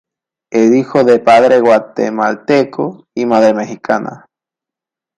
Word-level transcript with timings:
Es 0.49 0.73
hijo 0.73 1.03
de 1.03 1.19
padre 1.19 1.59
guatemalteco 1.59 3.05
y 3.13 3.27
madre 3.27 3.53
mexicana. 3.53 4.25